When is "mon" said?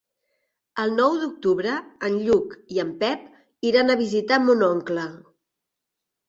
4.49-4.65